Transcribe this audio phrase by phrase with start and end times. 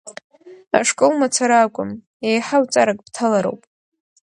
[0.79, 1.91] Ашкол мацара акәым,
[2.27, 3.61] еиҳау ҵарак бҭалароуп.